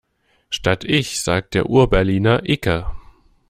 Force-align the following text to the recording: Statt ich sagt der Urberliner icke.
Statt 0.49 0.83
ich 0.83 1.21
sagt 1.21 1.53
der 1.53 1.67
Urberliner 1.69 2.41
icke. 2.49 2.87